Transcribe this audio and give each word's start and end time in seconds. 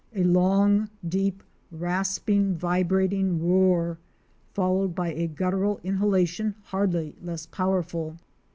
A 0.15 0.23
long, 0.23 0.89
deep, 1.07 1.43
rasping, 1.71 2.55
vibrating 2.55 3.39
roar, 3.39 3.99
followed 4.51 4.95
by 4.95 5.13
a 5.13 5.27
guttural 5.27 5.79
inhalation 5.83 6.55
hardly 6.63 7.13
less 7.21 7.45
powerful. 7.45 8.17